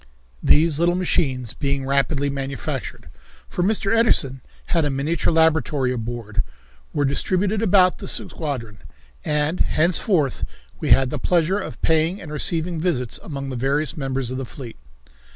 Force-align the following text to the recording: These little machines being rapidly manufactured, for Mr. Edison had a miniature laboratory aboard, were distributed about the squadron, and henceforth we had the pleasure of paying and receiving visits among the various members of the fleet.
These 0.41 0.79
little 0.79 0.95
machines 0.95 1.53
being 1.53 1.85
rapidly 1.85 2.27
manufactured, 2.31 3.07
for 3.47 3.61
Mr. 3.61 3.95
Edison 3.95 4.41
had 4.73 4.83
a 4.83 4.89
miniature 4.89 5.31
laboratory 5.31 5.93
aboard, 5.93 6.41
were 6.91 7.05
distributed 7.05 7.61
about 7.61 7.99
the 7.99 8.07
squadron, 8.07 8.79
and 9.23 9.59
henceforth 9.59 10.43
we 10.79 10.89
had 10.89 11.11
the 11.11 11.19
pleasure 11.19 11.59
of 11.59 11.79
paying 11.83 12.19
and 12.19 12.31
receiving 12.31 12.81
visits 12.81 13.19
among 13.21 13.49
the 13.51 13.55
various 13.55 13.95
members 13.95 14.31
of 14.31 14.39
the 14.39 14.43
fleet. 14.45 14.77